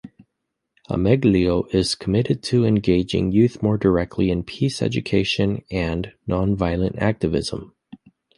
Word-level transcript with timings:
Ameglio 0.89 1.71
is 1.71 1.93
committed 1.93 2.41
to 2.41 2.65
engaging 2.65 3.31
youth 3.31 3.61
more 3.61 3.77
directly 3.77 4.31
in 4.31 4.41
peace 4.41 4.81
education 4.81 5.63
and 5.69 6.13
nonviolent 6.27 6.97
activism. 6.97 7.75